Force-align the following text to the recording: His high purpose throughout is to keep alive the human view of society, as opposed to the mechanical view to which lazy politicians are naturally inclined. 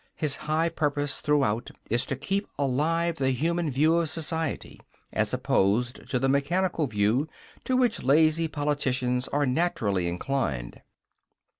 His 0.15 0.37
high 0.37 0.67
purpose 0.69 1.21
throughout 1.21 1.69
is 1.91 2.07
to 2.07 2.15
keep 2.15 2.47
alive 2.57 3.17
the 3.17 3.29
human 3.29 3.69
view 3.69 3.97
of 3.99 4.09
society, 4.09 4.79
as 5.13 5.31
opposed 5.31 6.09
to 6.09 6.17
the 6.17 6.27
mechanical 6.27 6.87
view 6.87 7.27
to 7.65 7.77
which 7.77 8.01
lazy 8.01 8.47
politicians 8.47 9.27
are 9.27 9.45
naturally 9.45 10.07
inclined. 10.07 10.81